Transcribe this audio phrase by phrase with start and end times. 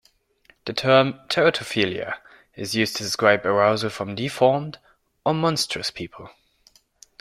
[0.65, 2.15] The term "teratophilia"
[2.55, 4.79] is used to describe arousal from deformed
[5.23, 6.31] or monstrous people.